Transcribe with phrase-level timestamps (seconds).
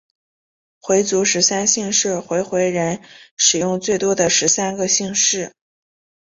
[0.79, 3.03] 回族十三姓是回回人
[3.37, 5.53] 使用最多的十三个姓氏。